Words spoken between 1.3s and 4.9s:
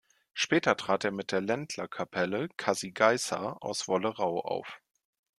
der "Ländlerkapelle Kasi Geisser" aus Wollerau auf.